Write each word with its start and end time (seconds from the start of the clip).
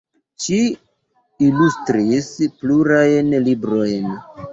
Ŝi 0.43 0.55
ilustris 1.47 2.29
plurajn 2.63 3.29
librojn. 3.49 4.09